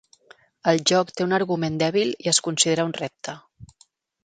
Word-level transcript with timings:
El 0.71 0.79
joc 0.91 1.11
té 1.19 1.27
un 1.27 1.35
argument 1.39 1.77
dèbil 1.83 2.15
i 2.27 2.33
es 2.33 2.41
considera 2.49 2.89
un 2.91 2.99
repte. 3.03 3.39